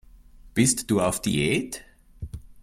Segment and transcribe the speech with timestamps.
[0.55, 1.83] Bist du auf Diät?